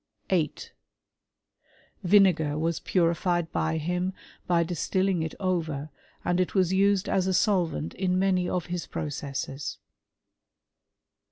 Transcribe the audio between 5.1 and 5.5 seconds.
it